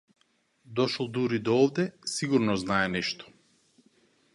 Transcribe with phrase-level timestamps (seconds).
[0.77, 3.25] Дошол дури до овде сигурно знае нешто.